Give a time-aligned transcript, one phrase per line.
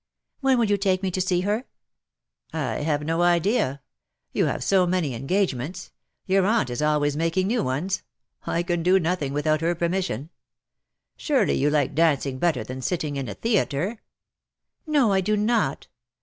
[0.41, 1.65] "When will you take me to see her
[2.53, 3.83] ?""I have no idea.
[4.33, 5.91] You have so many engage ments—
[6.25, 8.01] your aunt is always making new ones.
[8.47, 10.31] I can do nothing without her permission.
[11.17, 14.01] Surely you like dancing better than sitting in a theatre?"
[14.87, 15.85] "No, I do not.